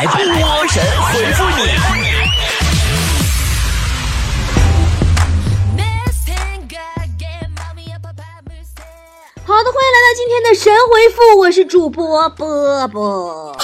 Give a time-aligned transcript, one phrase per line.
[0.00, 1.56] 来波神回复你。
[9.44, 13.54] 好的，欢迎来到今天的神回复，我是主播波波。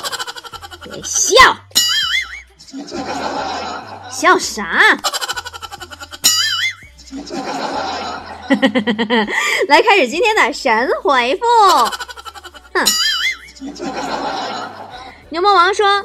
[0.82, 1.56] 别笑，
[4.10, 4.98] 笑啥？
[9.68, 11.42] 来开始今天的神回复。
[12.74, 12.84] 哼，
[15.30, 16.04] 牛魔王说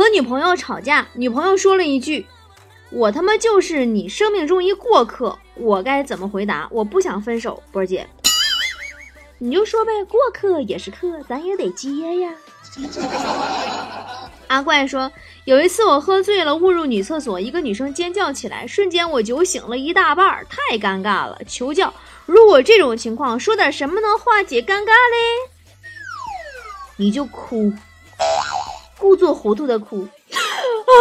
[0.00, 2.24] 和女朋友吵架，女朋友说了一句
[2.90, 6.66] ：“我他妈就是你生命中一过客。”我该怎么回答？
[6.70, 8.08] 我不想分手，波儿姐。
[9.36, 12.32] 你就说呗，过客也是客，咱也得接呀。
[14.46, 15.12] 阿怪说，
[15.44, 21.38] 有一次我喝醉了，误入女厕所，一个女生尖叫起来，瞬间我酒醒了一大半，太尴尬了。
[21.46, 21.92] 求教，
[22.24, 25.50] 如果这种情况，说点什么能化解尴尬嘞？
[26.96, 27.70] 你就哭，
[29.00, 30.06] 故作糊涂的哭。
[30.30, 30.92] 啊，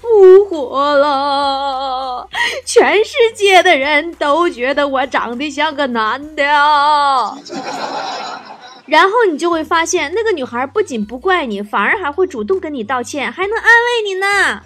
[0.00, 2.28] 不活了！
[2.64, 6.44] 全世界的人都觉得我长得像个男的。
[6.48, 7.36] 啊
[8.86, 14.62] 然后你就会发现，那个女孩不仅不怪你，反而还会主动跟你道歉，还能安慰你呢。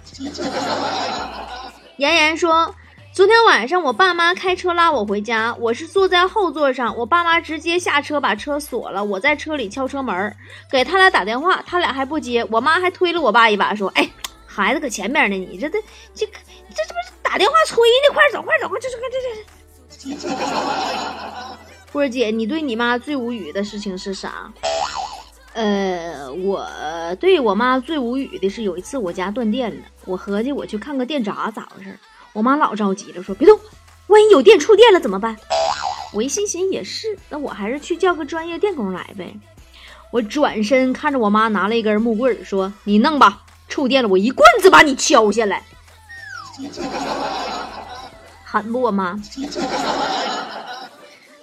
[1.97, 2.75] 妍妍说，
[3.21, 10.35] 昨天晚上我爸妈开车拉我回家，我是坐在后座上，我爸妈直接下车把车锁了，我在车里敲车门，
[10.71, 14.09] 给他俩打电话，他俩还不接，我妈还推了我爸一把，说：“哎，
[14.47, 15.79] 孩子搁前面呢，你这这
[16.15, 18.11] 这这这不是打电话催呢？
[18.11, 18.97] 快走快走快这这
[19.87, 20.35] 这这这。”
[21.93, 24.51] 波儿姐，你对你妈最无语的事情是啥？
[25.53, 26.67] 呃，我
[27.19, 31.95] 对我妈最无语的是有一次我家断电了，我合计我去看个电闸咋回事，
[32.33, 33.59] 我妈老着急了，说别动，
[34.07, 35.35] 万一有电触电了怎么办？
[36.13, 39.33] 我一心寻也是，那我还是去叫个专业电工来呗。
[40.11, 45.63] 我转身看着我妈拿了一根木棍，说你弄吧，触电了我一棍子把你敲下来，
[48.43, 49.17] 狠不我妈？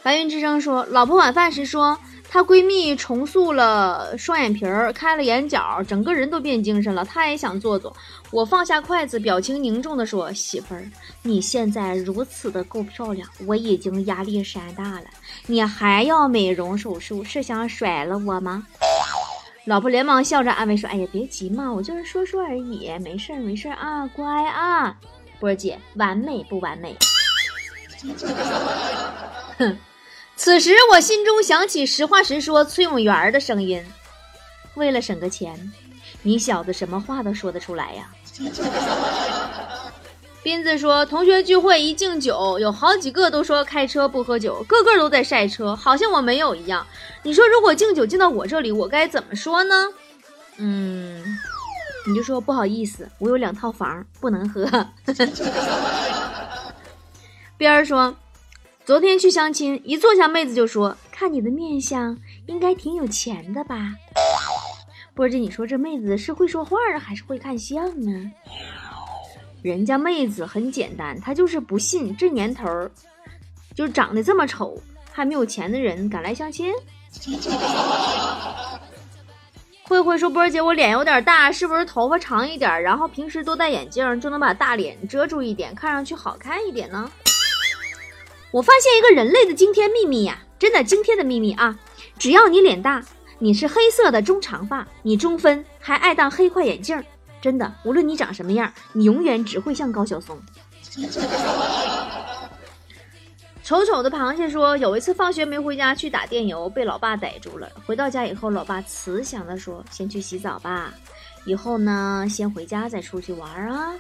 [0.03, 1.99] 白云之声说，老婆晚饭时说，
[2.31, 7.03] 她闺蜜重塑了双眼皮儿，开了眼角，整个人都变精神了。
[7.05, 7.97] 她也想做做。
[8.31, 10.85] 我放下筷子，表情凝重地说：“媳妇儿，
[11.23, 15.05] 你现在如此的够漂亮，我已经压力山大了。
[15.47, 18.67] 你还要美容手术，是想甩了我吗？”
[19.65, 24.95] 老婆连忙笑着安慰说：“哎呀，别急嘛，我就是说说而已，没事儿没事儿啊，乖啊。”
[25.41, 26.95] 波儿姐，完美不完美？
[29.57, 29.79] 哼。
[30.39, 33.85] 此时我心中响起实话实说崔永元的声音
[34.77, 35.73] ：“为了省个钱，
[36.23, 38.09] 你小子什么话都说得出来呀。
[40.43, 46.87] ”斌子说：“同学聚会一敬酒，有好几个都说开车不喝酒，个个都在晒车，好像我没有一样。
[47.25, 49.89] 你说如果敬酒敬到我这里，我该怎么说呢？”
[50.57, 51.21] 嗯，
[52.07, 54.87] 你就说不好意思，我有两套房不能喝。
[57.59, 58.15] 边儿说。
[58.89, 62.17] 昨天去相亲，一坐下，妹子就说：“看你的面相，
[62.47, 63.93] 应该挺有钱的吧？”
[65.13, 68.33] 波姐，你说这妹子是会说话啊，还是会看相呢？
[69.61, 72.91] 人家妹子很简单，她就是不信这年头儿，
[73.75, 74.83] 就长得这么丑
[75.13, 76.73] 还没有钱的人敢来相亲。
[79.85, 87.13] 慧慧说：“波儿姐，我脸有点大，是不是头发长一点，然后平时多戴眼镜，就能把大脸遮住一点，看上去好看一点呢？”
[88.51, 91.79] 我发现一个人类的惊天秘密呀，真的惊天的秘密啊！
[92.19, 93.05] 只要你脸大，
[93.39, 97.03] 你是黑色的中长发，你中分，还爱戴黑框眼镜，
[97.43, 100.41] 真的，无论你长什么样，你永远只会像高晓松。
[103.63, 107.71] 丑丑的螃蟹说，有一次放学没回家去打电游，被老爸逮住了。
[107.87, 110.95] 回到家以后，老爸慈祥的说：“先去洗澡吧，
[111.45, 113.93] 以后呢，先回家再出去玩啊。”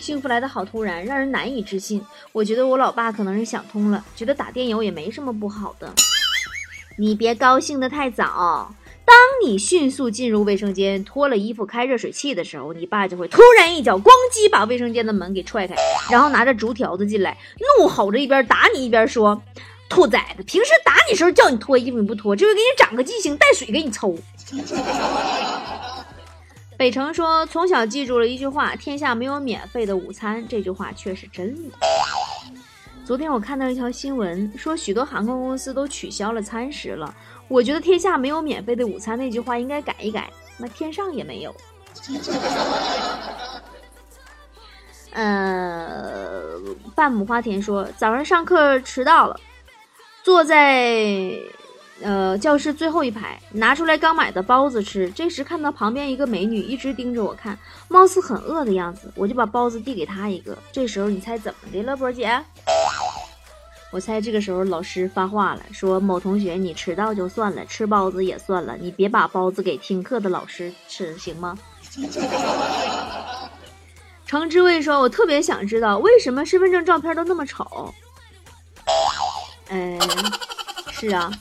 [0.00, 2.04] 幸福来的好突然，让人难以置信。
[2.32, 5.92] 我觉得我老爸可能是想通了，觉得打电游也没什么不好的。
[6.96, 8.74] 你别高兴的太早。
[9.04, 15.74] 当你迅速进入卫生间，脱了衣服开热水器的时候，你爸就会突然一脚咣叽把卫生间的门给踹开，
[16.10, 17.38] 然后拿着竹条子进来，
[17.78, 19.42] 怒吼着一边打你一边说
[19.88, 24.14] ：“兔崽子，平时打你时候叫你脱衣服你不脱，这回给你长个记性，带水给你抽。”
[26.78, 31.76] 北城说：“从小记住了一句话，天下没有免费的午餐。”这句话却是真的。
[33.04, 37.12] 昨天我看到一条新闻，说许多航空公司都取消了餐食了。
[37.48, 41.52] 我觉得“天下没有免费的午餐”那句话应该改一改，那天上也没有。
[45.10, 46.60] 呃，
[46.94, 49.40] 半亩花田说：“早上上课迟到了，
[50.22, 51.32] 坐在
[52.00, 55.10] 呃，教室最后一排，拿出来刚买的包子吃。
[55.10, 57.58] 这时看到旁边一个美女一直盯着我看，
[57.88, 60.56] 貌似很饿的样子，我就把包子递给她一个。
[60.70, 62.40] 这时候你猜怎么的了，波姐？
[63.90, 71.58] 我猜这个时候老师发话了，说某同学你迟到就算了，吃包子也算了，你别把包子给听课的老师吃，行吗？
[74.26, 77.94] 程之卫说：“我特别想知道为什么身份证照片都那么丑。”
[79.70, 79.98] 嗯，
[80.92, 81.32] 是啊。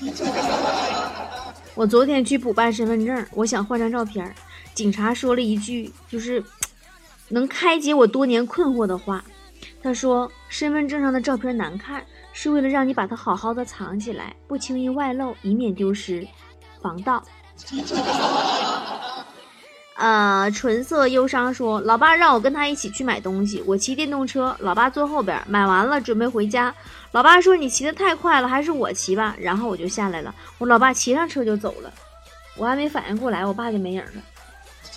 [1.74, 4.34] 我昨天去补办身份证，我想换张照片。
[4.74, 6.42] 警察说了一句，就是
[7.28, 9.24] 能开解我多年困惑的话。
[9.82, 16.26] 他说：“身份证上的照片难看，是为了让你把它好好的藏起来，不轻易外露，以免丢失，
[16.80, 17.22] 防盗。”
[19.98, 26.72] 呃，纯色忧伤说，老爸让我跟他一起去买东西，我骑电动车，老爸坐后边，买完了准备回家。
[27.10, 29.34] 老爸说你骑得太快了，还是我骑吧。
[29.40, 31.92] 然后我就下来了，我老爸骑上车就走了，
[32.56, 34.22] 我还没反应过来，我爸就没影了。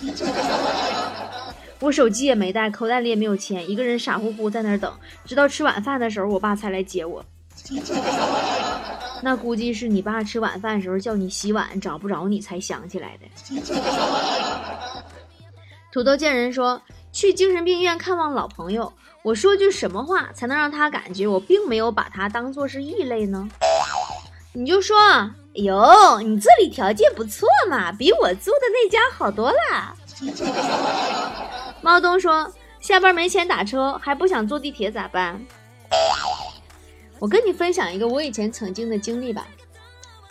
[1.80, 4.94] 我手机也没带，口袋里也没有钱，一个人傻乎乎在那等，
[5.24, 7.24] 直到吃晚饭的时候，我爸才来接我。
[9.24, 13.26] 那估计是你爸吃晚饭的时候叫你洗碗找不着你才想起来的。
[15.92, 16.80] 土豆见人说
[17.12, 18.90] 去精神病院看望老朋友，
[19.22, 23.46] 我说句什么话才能让他感觉我并没有把他当做是异类呢？
[24.54, 29.94] 你就说，哎呦，你这里条件不错嘛，比我住的那家好多啦。
[31.82, 32.50] 猫东说
[32.80, 35.44] 下班没钱打车，还不想坐地铁咋办？
[37.18, 39.46] 我跟你分享一个我以前曾经的经历吧。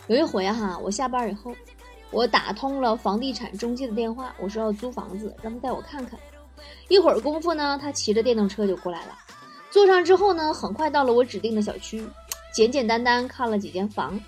[0.07, 1.53] 有一回哈，我下班以后，
[2.11, 6.19] 我打通了房地产中介的电话，我说要租房子，让他带我看看。
[6.89, 9.17] 一会儿功夫呢，他骑着电动车就过来了。
[9.69, 12.05] 坐上之后呢，很快到了我指定的小区，
[12.53, 14.19] 简简单单看了几间房，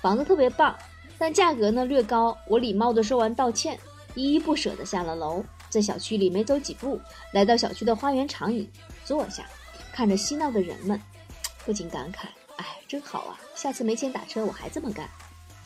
[0.00, 0.76] 房子特别棒，
[1.18, 2.36] 但价格呢略高。
[2.46, 3.78] 我礼貌的说完道歉，
[4.14, 7.00] 依依不舍的下了楼，在小区里没走几步，
[7.32, 8.68] 来到小区的花园长椅
[9.04, 9.44] 坐下，
[9.90, 11.00] 看着嬉闹的人们。
[11.64, 12.26] 不禁感慨
[12.58, 13.40] ：“哎，真好啊！
[13.54, 15.08] 下次没钱打车，我还这么干。”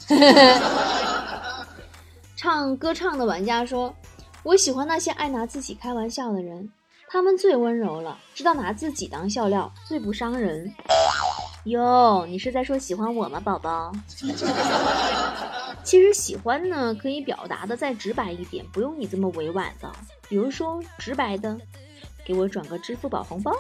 [2.37, 3.95] 唱歌唱的玩家说
[4.45, 6.71] ：“我喜欢那些爱拿自己开玩笑的人，
[7.09, 10.73] 他们最温柔了，知道拿自己当笑料，最不伤人。”
[11.65, 13.91] 哟，你是在说喜欢我吗，宝宝？
[15.83, 19.91] 其实喜欢呢，可以表达的再直白一点，不用你这么委婉的。
[20.29, 21.57] 比如说，直白的，
[22.25, 23.53] 给我转个支付宝红包。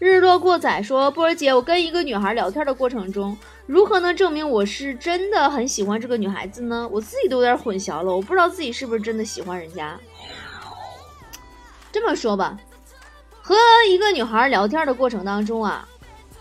[0.00, 6.86] 日落过载说：“波儿姐，我跟一个女孩聊天的过程中，如何能证明我是真的很喜欢这个女孩子呢？
[6.92, 9.98] 我自己都有点混淆了，我不知道自己是不是真的喜欢人家。
[11.90, 12.58] 这么说吧，
[13.40, 13.54] 和
[13.88, 15.88] 一个女孩聊天的过程当中啊，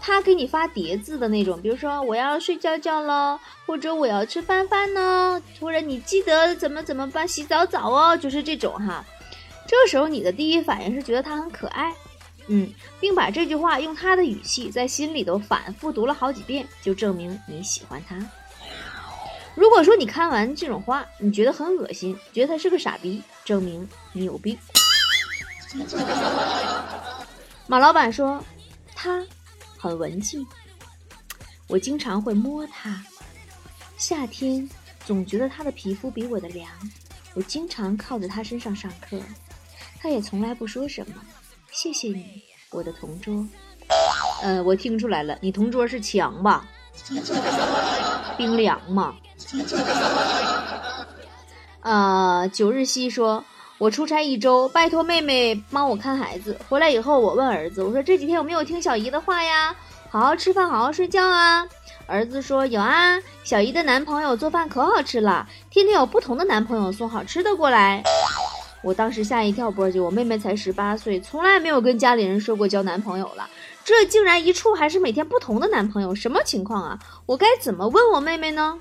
[0.01, 9.05] 她给你发叠字的那种，比如说我要睡觉觉了，或者我要吃饭饭呢，或者你记得怎么怎么办，洗澡澡哦，就是这种哈。
[9.65, 11.93] 这个时候你的第一反应是觉得她很可爱。”
[12.47, 18.17] 嗯，并把这句话用他的语气在心里头反复读了好几遍，就证明你喜欢他。
[19.55, 24.57] 如果说你看完这种话，你觉得很恶心，觉得他是个傻逼，证明你有病。
[27.67, 28.43] 马老板说
[28.93, 29.25] 他
[29.77, 30.45] 很文静，
[31.67, 33.03] 我经常会摸他。
[33.97, 34.69] 夏天
[35.05, 36.69] 总觉得他的皮肤比我的凉，
[37.35, 39.21] 我经常靠在他身上上课，
[39.99, 41.15] 他也从来不说什么。
[41.73, 42.23] 谢谢你，
[42.69, 43.45] 我的同桌。
[44.43, 46.65] 呃，我听出来了，你同桌是强吧？
[48.37, 49.15] 冰凉嘛。
[51.81, 53.43] 啊，九日西说，
[53.79, 56.55] 我出差一周，拜托妹妹帮我看孩子。
[56.69, 59.75] 回来以后，我问儿子，我说这几天有没有听小姨的话呀？
[60.11, 61.67] 好好吃饭，好好睡觉啊。
[62.05, 68.03] 儿子说有啊，小姨的男朋友做饭可好吃了，天天有不同的男朋友送好吃的过来。
[68.83, 73.49] 我当时吓一跳，波姐，我妹妹才十八岁，从来没有跟家里人说过交男朋友了，
[73.85, 76.99] 这竟然一处还是每天不同的男朋友，什么情况啊？
[77.25, 78.77] 我该怎么问我妹妹呢？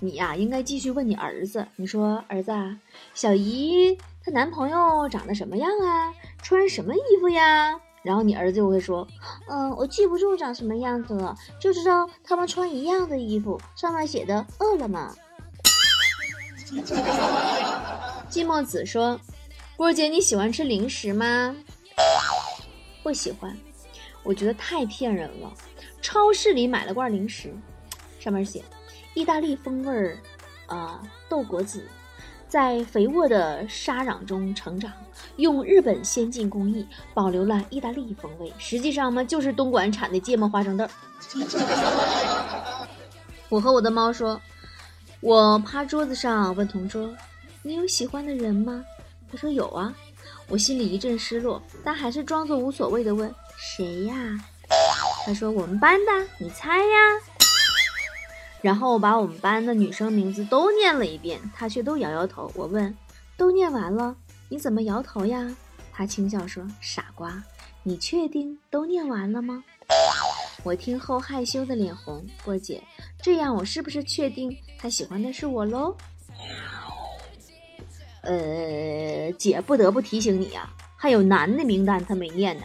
[0.00, 2.52] 你呀，应该继续问你儿子，你说儿子，
[3.14, 6.12] 小姨她男朋友长得什么样啊？
[6.42, 7.80] 穿什么衣服呀？
[8.02, 9.08] 然后你儿子就会说，
[9.48, 15.14] 嗯，我记不住长什么样子了，就知道他们穿一样的衣服，上面写的饿了么。
[18.28, 19.18] 寂寞子说
[19.76, 21.54] ：“波姐，你喜欢吃零食吗？
[23.02, 23.56] 不喜欢，
[24.24, 25.52] 我觉得太骗人了。
[26.02, 27.54] 超市里买了罐零食，
[28.18, 28.64] 上面写
[29.14, 30.18] 意大利风味儿，
[30.66, 31.86] 啊，豆果子，
[32.48, 34.92] 在肥沃的沙壤中成长，
[35.36, 38.52] 用日本先进工艺保留了意大利风味。
[38.58, 40.86] 实际上嘛，就是东莞产的芥末花生豆。
[43.48, 44.40] 我和我的猫说
[45.20, 47.14] ：“我趴桌子上问同桌，
[47.62, 48.84] 你有喜欢的人吗？”
[49.30, 49.94] 他说：“有啊。”
[50.48, 54.14] 我心里一阵失落，但还是装作无所谓的问：“谁呀？”
[55.26, 56.98] 他说：“我们班的，你猜呀。”
[58.62, 62.50] 然后我把我们班的女生名字都念了一遍，他却都摇摇头。
[62.54, 62.96] 我问
[63.36, 64.14] ：“都念完了，
[64.48, 65.56] 你怎么摇头呀？”
[65.92, 67.42] 他轻笑说：“傻瓜，
[67.82, 69.64] 你确定都念完了吗？”
[70.66, 72.26] 我听后害羞的脸红。
[72.44, 72.82] 波姐，
[73.22, 75.96] 这样我是不是确定他喜欢的是我喽？
[78.22, 82.64] 呃，姐不得不提醒你呀，还有男的名单他没念呢。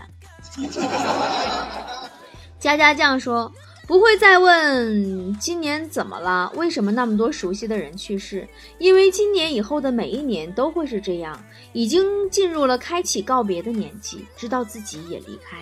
[2.59, 3.51] 佳佳酱说
[3.85, 8.47] 不会再问今年怎么了，为什么那么多熟悉的人去世？
[8.79, 11.39] 因为今年以后的每一年都会是这样，
[11.71, 15.57] 已经进入了开启告别的年纪，知道自己也离开。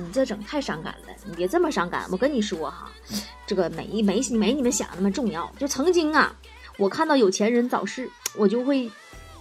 [0.00, 2.06] 你这整太伤感了，你别这么伤感。
[2.10, 2.90] 我跟你说哈，
[3.46, 5.50] 这个没没没你们想那么重要。
[5.58, 6.34] 就曾经啊。
[6.78, 8.90] 我看到有钱人早逝，我就会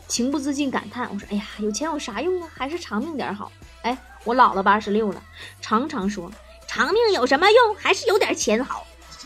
[0.10, 2.50] 情不自禁感叹：“我说，哎呀，有钱有啥用啊？
[2.54, 3.50] 还是长命点好。”
[3.84, 5.24] 哎，我老了八十六了，
[5.62, 6.30] 常常说
[6.68, 7.75] ：“长命有什么用？
[7.75, 8.86] 还是有点钱好。”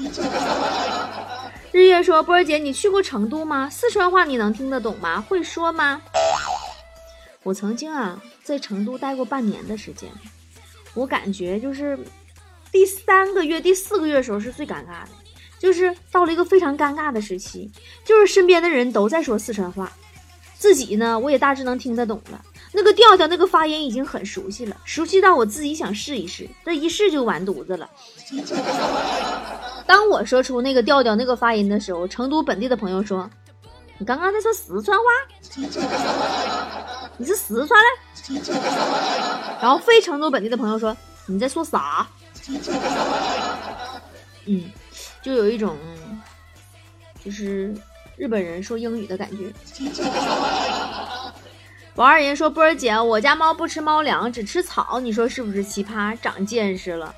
[1.74, 3.68] 日月说：“波儿姐，你去过成都吗？
[3.68, 5.20] 四川话你能听得懂吗？
[5.20, 6.00] 会说吗？”
[7.42, 10.12] 我曾经啊，在成都待过半年的时间，
[10.94, 11.98] 我感觉就是
[12.72, 15.10] 第三个月、第四个月的时候是最尴尬的。
[15.60, 17.72] 就是到了一个非常尴尬的时期，
[18.04, 19.90] 就是身边的人都在说四川话，
[20.58, 27.90] 自己呢我也大致能听得懂了，那个调调那个发音已经很熟悉了，熟悉到我自己想试一试，这一试就完犊子了。
[29.88, 33.30] 当我说出那个调调那个发音的时候，成都本地的朋友说
[33.98, 35.04] ：“你刚刚在说四川话？
[37.18, 37.88] 你是四川的？”
[39.62, 40.96] 然后非成都本地的朋友说
[41.28, 42.08] ：“你在说啥？”
[44.46, 44.72] 嗯。
[45.22, 45.78] 就有一种，
[47.24, 47.74] 就是
[48.18, 49.54] 日本人说英语的感觉。
[51.96, 56.14] 王二爷说：“波儿姐，我家猫不吃猫粮，只吃草，你说是不是奇葩？
[56.20, 57.16] 长见识了。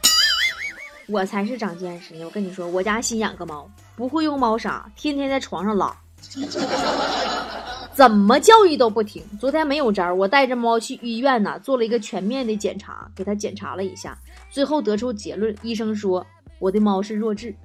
[1.08, 2.24] 我才是长见识呢！
[2.26, 5.98] 我跟你说，我家新养个猫，不会用猫砂，天天在床上拉，
[7.94, 9.24] 怎么教育都不听。
[9.40, 14.18] 昨天没有招，我带着猫去医院呢，做了一个全面的检查，给它检查了一下，
[14.50, 16.26] 最后得出结论，医生说
[16.60, 17.56] 我的猫是弱智。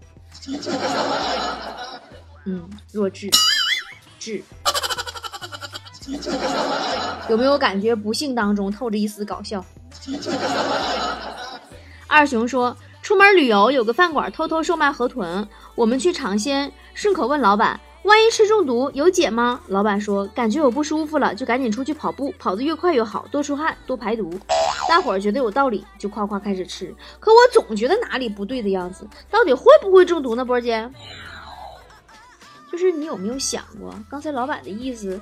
[2.47, 3.29] ”嗯，弱智，
[4.19, 4.43] 智，
[7.29, 9.65] 有没有感觉不幸当中透着一丝搞笑？
[12.07, 17.79] 二熊说，出门旅游有个饭馆偷偷售卖河豚，我们去尝鲜，顺口问老板。
[18.03, 19.61] 万一吃中毒有解吗？
[19.69, 24.33] 老板说感觉我不舒服了，就赶紧出去跑步，跑得越快越好，多出汗多排毒。
[24.89, 26.95] 大伙儿觉得有道理，就夸夸开始吃。
[27.21, 30.45] 可我总觉得哪里不对的样子，到底会不会中毒呢？
[30.45, 30.91] 波姐，
[32.73, 35.21] 就是你有没有想过，刚才老板的意思，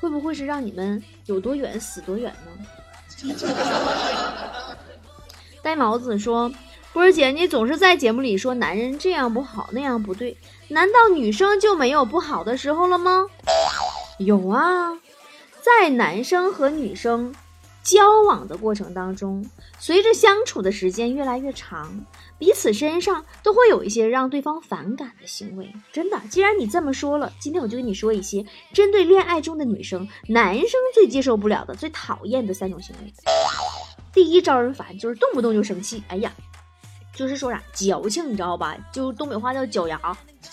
[0.00, 2.66] 会不会是让你们有多远死多远呢？
[5.60, 6.52] 呆毛子说。
[6.92, 10.36] 波儿姐，你总是在节目里说男人这样不好那样不对，
[10.72, 13.26] 难道女生就没有不好的时候了吗？
[14.18, 14.98] 有啊，
[15.60, 17.34] 在男生和女生
[17.82, 19.44] 交往的过程当中，
[19.78, 22.06] 随着相处的时间越来越长，
[22.38, 25.70] 彼此身上都会有一些让对方反感的行为。
[25.92, 33.12] 真的，既然你这么说了，今天我就跟你说一些针对恋爱中的女生，男生最接受不了的、最讨厌的三种行为。
[34.14, 36.02] 第一招人烦，就是动不动就生气。
[36.08, 36.32] 哎呀！
[37.14, 38.76] 就是说啥矫情，你知道吧？
[38.92, 40.00] 就东北话叫脚牙。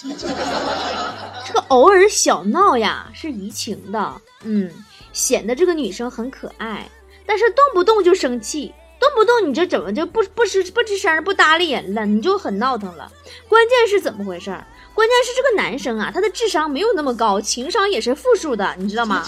[1.45, 4.71] 这个偶尔小闹呀是怡情的，嗯，
[5.13, 6.87] 显得这个女生很可爱。
[7.25, 12.05] 但是动不动就生气，动不动你这怎么就不不吱不吱声不搭理人了？
[12.05, 13.11] 你就很闹腾了。
[13.47, 14.45] 关键是怎么回事？
[14.93, 19.25] 关键是这个男生啊，他的智商没有那么高，情商也是负数的，你知道吗？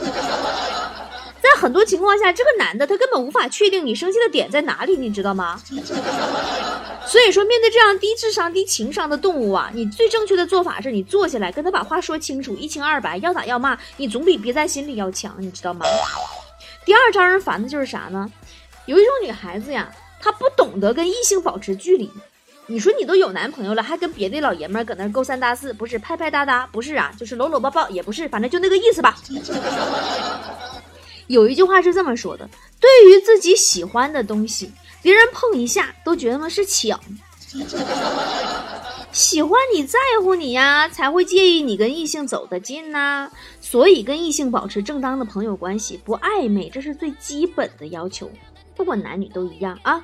[1.41, 5.59] 在很多情况下，这个男的他根本无法确定你生气的点在哪里，你知道吗？
[7.07, 15.85] 所以说，面对这样低智商、低情商的动物啊，你最正确的做法是你坐下来跟他把话说清楚，一清二白，要打要骂，你总比憋在心里要强，你知道吗？
[16.85, 18.31] 第二招人烦的就是啥呢？
[18.85, 22.09] 有一种女孩子呀，她不懂得跟异性保持距离。
[22.67, 29.17] 你说你都有男朋友了，还跟别的老爷们儿搁那勾三搭四，不是拍拍搭搭，不是啊，就是搂搂抱抱，也不是，反正就那个意思吧。
[31.31, 34.71] 有一句话是这么说的：对于自己喜欢的东西，
[35.01, 36.99] 别人碰一下都觉得是抢。
[39.11, 43.29] 喜欢你在乎你呀，才会介意你跟异性走得近呐。
[43.59, 48.31] 所以跟异性保持正当的朋友关系，不暧昧，这是最基本的要求，
[48.75, 50.01] 不管男女都一样啊。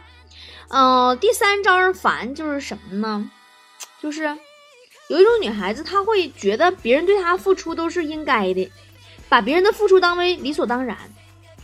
[0.70, 3.32] 嗯，第三招人烦就是什么呢？
[4.02, 4.24] 就是
[5.08, 8.70] 有一种女孩子，她会觉得别人对她付出都是应该的，
[9.30, 10.98] 把别人的付出当为理所当然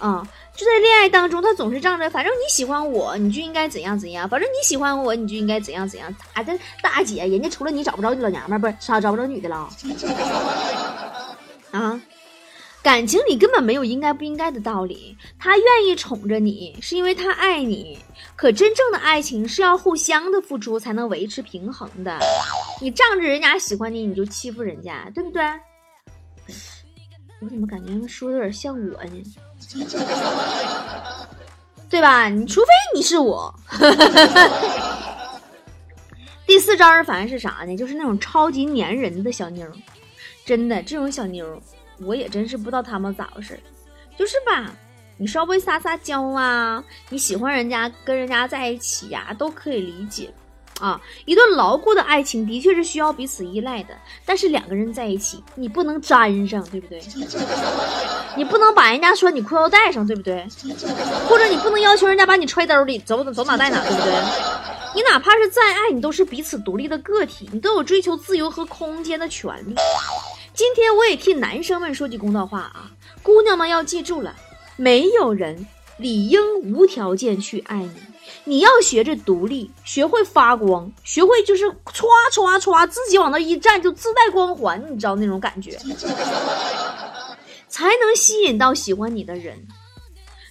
[0.08, 0.28] 啊。
[0.56, 6.16] 就在恋爱当中，他总是仗着反正你喜欢我，你就应该怎样怎样；反正你喜欢我，你就应该怎样怎样。
[6.36, 9.68] 咋的，大姐，人家除了你找不着你老娘们儿，不是啥找不着女的了？
[11.72, 12.00] 啊，
[12.84, 15.18] 感情里根本没有应该不应该的道理。
[15.40, 17.98] 他愿意宠着你，是因为他爱你。
[18.36, 22.20] 可真正的爱情是要互相的付出才能维持平衡的。
[22.80, 25.42] 你仗着人家喜欢你，你就欺负人家，对不对？
[27.42, 29.24] 我怎么感觉说的有点像我呢？
[31.90, 32.28] 对吧？
[32.28, 33.54] 你除非你是我。
[36.46, 37.76] 第四招人烦是啥呢？
[37.78, 39.66] 就是那种超级粘人的小妞
[40.46, 41.62] 真的，这种小妞
[42.00, 43.60] 我也真是不知道他们咋回事
[44.18, 44.72] 就是吧，
[45.18, 50.34] 你稍微撒撒娇啊，你喜欢人家，跟人家在一起呀，都可以理解。
[50.80, 53.94] 啊，一段牢固的爱情的确是需要彼此依赖的，
[54.26, 57.02] 但是两个人在一起，你不能粘上，对不对？
[58.36, 60.46] 你不能把人家拴你裤腰带上，对不对？
[61.30, 64.14] 或者你不能要求人家把你揣兜里，走走哪带哪，对不对？
[64.96, 69.76] 你哪怕是再爱你，都是彼此独立的个体，你都有追求自由和空间的权利。
[70.54, 74.36] 今天我也替男生们说句公道话啊，姑娘们要记住了，
[74.76, 78.13] 没有人理应无条件去爱你。
[78.46, 85.78] 你要学着独立，学会发光，学会就是歘歘歘，自己往那一站就自带光环，你知道那种感觉，
[87.70, 89.66] 才能吸引到喜欢你的人。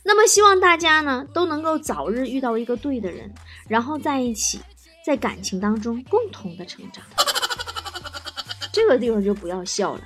[0.04, 3.32] 那么希望大家呢都能够早日遇到一个对的人，
[3.68, 4.58] 然后在一起，
[5.04, 7.04] 在感情当中共同的成长。
[8.72, 10.00] 这个地方就不要笑了，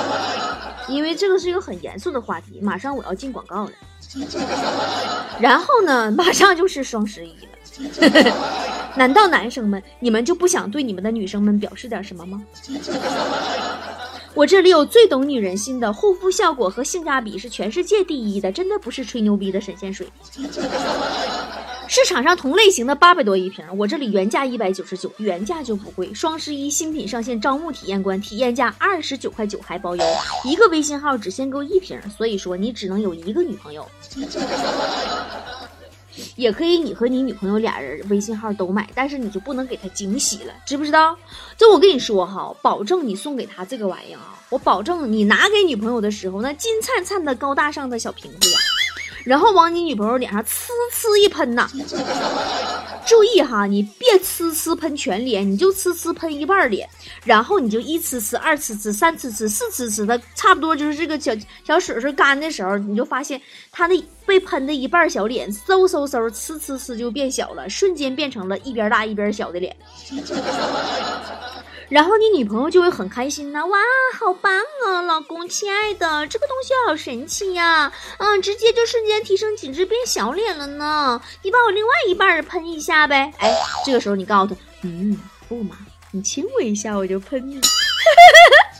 [0.88, 2.60] 因为这个是一个很严肃的话题。
[2.60, 3.70] 马上我要进广告了。
[5.40, 7.48] 然后呢， 马上就是双十一了。
[8.96, 12.42] 难道男生们你们就不想对你们的女生们表示点什么吗？
[14.34, 20.06] 我这里有最懂女人心的护肤效果和性价比是全世界第一的，真的不是吹牛逼的神仙水。
[21.88, 26.12] 市场上同类型的八百多一瓶，我这里原价一百九十九，原价就不贵。
[26.12, 30.04] 双十一新品上线招募体验官，体验价二十九块九还包邮。
[30.44, 33.88] 一个微信号只限购一瓶，所以说你只能有一个女朋友。
[36.34, 41.16] 也可以你和你女朋友俩人微信号都买，但是你就不能给她惊喜了，知不知道？
[41.56, 48.58] 就我跟你说哈，保证你送给她这个玩意儿啊，我保证你拿给女朋友的时候，那金灿灿的高大上的小瓶子呀。
[49.24, 51.68] 然后往你女朋友脸上呲呲一喷呐，
[53.06, 56.88] 注意哈，你别呲呲喷全脸，你就呲呲喷一半脸，
[57.24, 61.32] 然后你就一呲呲、二呲呲、三呲呲、四呲呲的，差不多就是这个小
[61.66, 63.40] 小水水干的时候，你就发现
[63.72, 69.74] 它那被喷的一半小脸，嗖嗖嗖，呲呲呲就变小了，瞬间变成了一边大一边小的脸。
[71.88, 73.78] 然后你女朋友就会很开心呢，哇，
[74.18, 74.52] 好棒
[74.86, 81.20] 啊，老公，亲爱的，这个东西好神奇呀，嗯，直接就瞬间提升紧致变小脸了呢。
[81.42, 83.54] 你把我另外一半儿喷一下呗，哎，
[83.86, 85.78] 这个时候你告诉他，嗯，不嘛，
[86.10, 87.58] 你亲我一下我就喷你，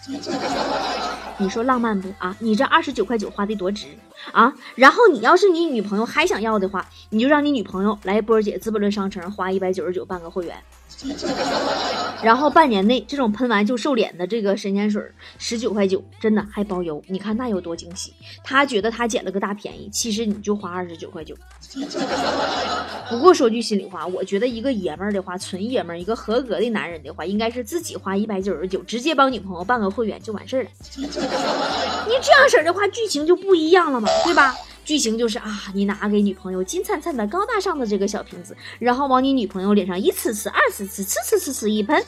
[1.38, 2.36] 你说浪漫不啊？
[2.40, 3.86] 你这二十九块九花的多值
[4.32, 4.52] 啊？
[4.74, 10.62] 然后你要是你女朋友还想要的话，你就让你女朋友来波儿姐资本论商城花一百九十九办个会员。
[12.22, 15.00] 然后半年内，这种喷完就瘦脸的这个神仙水，
[15.38, 17.00] 十九块九，真的还包邮。
[17.06, 18.12] 你看那有多惊喜？
[18.42, 21.36] 他觉得他捡了个大便宜，其实你就花二十九块九。
[23.08, 30.70] 不过说句心里话，我觉得一个爷们儿的话，纯爷们儿，一个合格的男人的话，应该是自己花一百九十九，直接帮女朋友办个会员就完事儿了。
[30.96, 34.54] 你这样式儿的话，剧情就不一样了嘛，对吧？
[34.88, 42.02] 剧情就是啊，你拿给女朋友金灿灿的、高大上的这个小瓶子，然后往你女朋友脸上一次次、二次次、次次次次一喷。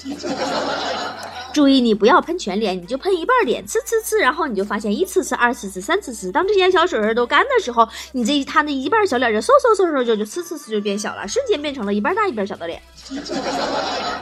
[1.53, 6.31] 注意，你不要喷全脸，你就喷一半脸，呲呲呲，然后你就发现一次次、二次次、三次次。
[6.31, 12.81] 当这些小水儿都干的时候，你这他那一半小脸就嗖嗖嗖嗖就就呲呲呲就变小了，瞬间变成了一半大一半小的脸。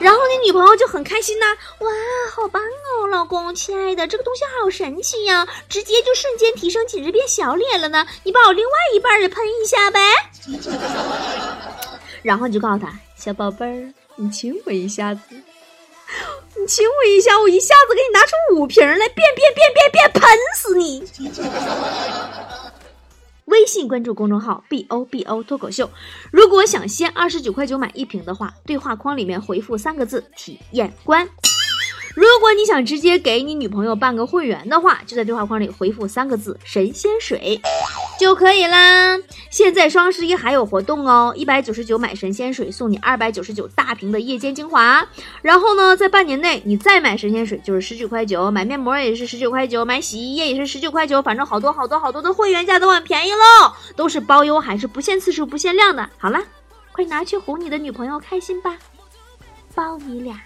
[0.01, 1.47] 然后你女朋友就很开心呐，
[1.81, 1.91] 哇，
[2.35, 8.07] 好棒哦，老公，亲爱的，这个东西好神奇呀，直接就瞬间提升紧致变小脸了呢。
[8.25, 10.01] 你把我另外一半也喷一下呗。
[12.23, 15.21] 然后你就告诉他，小宝贝儿，你亲我一下子。
[16.61, 20.23] 你亲我一下，我一下子给你拿出五瓶来，变变变变变，喷
[20.57, 21.05] 死你！
[23.44, 25.88] 微信关注公众号 “b o b o” 脱口秀。
[26.33, 31.29] 如果想先二十九块九买一瓶的话，对话框里面回复三个字“体验官”。
[32.16, 37.61] 如果你想直接给你女朋友办个会员的话，就在对话框里回复三个字“神仙水”
[38.18, 39.16] 就可以啦。
[39.50, 45.07] 现在双十一还有活动哦，一百九十九买神仙水送你二百九十九大瓶的夜间精华。
[45.40, 56.11] 然后呢，在半年内你再买神仙水就是十九块九，买面膜也是十九块九，买洗衣液也是十九块九，反正好多好多好多的会员价都很便宜喽，都是包邮，还是不限次数、不限量的。
[56.18, 56.40] 好了，
[56.92, 58.76] 快拿去哄你的女朋友开心吧，
[59.74, 60.40] 包你俩。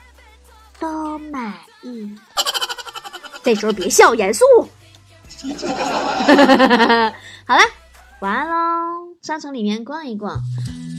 [0.78, 2.11] 都满意，
[3.44, 4.44] 这时候别笑，严肃。
[7.44, 7.62] 好了，
[8.20, 9.16] 晚安喽！
[9.20, 10.40] 商城里面逛一逛，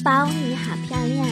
[0.04, 1.26] 包你好漂亮。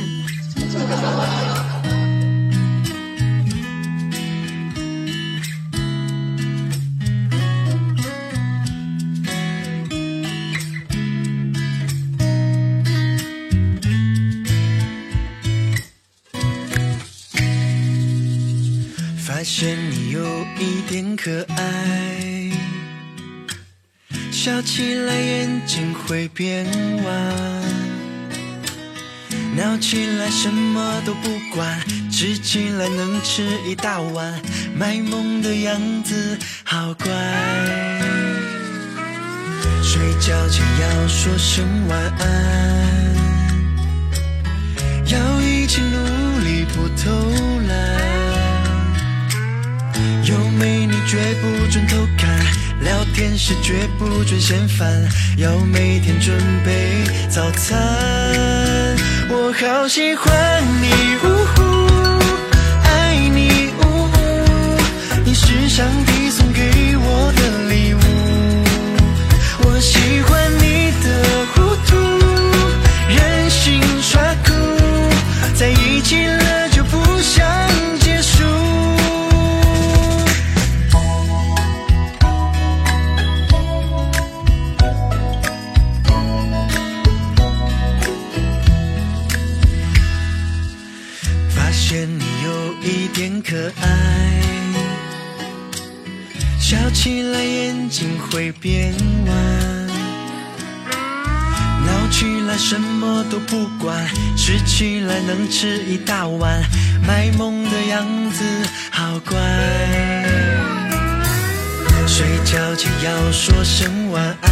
[19.18, 20.24] 发现你有
[20.60, 22.31] 一点可爱，
[24.44, 26.66] 笑起来眼睛会变
[27.04, 27.14] 弯，
[29.56, 34.34] 闹起来什么都不管，吃起来能吃一大碗，
[34.76, 37.06] 卖萌的样子好乖。
[39.84, 42.26] 睡觉前要说声晚安，
[45.06, 47.12] 要一起努力不偷
[47.68, 47.78] 懒。
[50.24, 52.28] 有美女绝不准偷看，
[52.82, 57.78] 聊天时绝不准嫌烦，要每天准备早餐。
[59.30, 60.90] 我好喜欢你，
[61.24, 61.62] 呜呼，
[62.84, 64.18] 爱你，呜呼，
[65.24, 66.21] 你是上帝
[103.32, 106.62] 都不管，吃起来能吃一大碗，
[107.08, 108.44] 卖萌的样子
[108.92, 109.40] 好乖。
[112.06, 114.52] 睡觉前要说声晚安，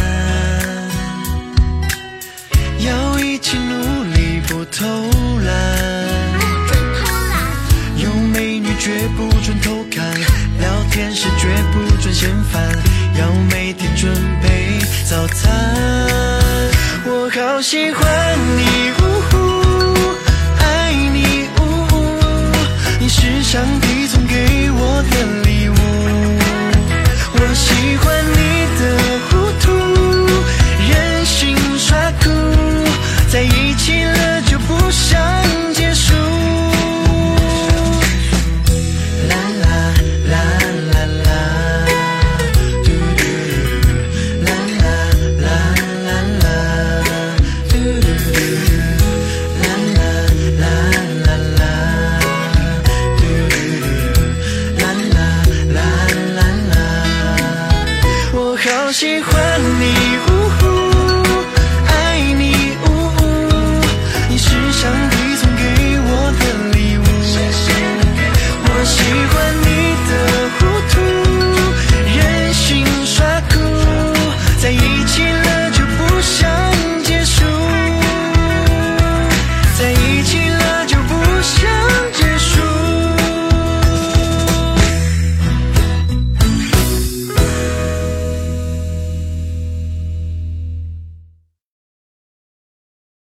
[2.78, 4.86] 要一起努力不偷
[5.44, 5.50] 懒。
[7.98, 10.10] 有美女绝不准偷看，
[10.58, 12.66] 聊天时绝不准嫌烦，
[13.18, 14.10] 要每天准
[14.42, 16.49] 备早餐。
[17.02, 18.62] 我好喜欢你，
[19.00, 19.36] 呜呼，
[20.58, 21.94] 爱你，呜呼，
[22.98, 25.49] 你是上帝送给我的礼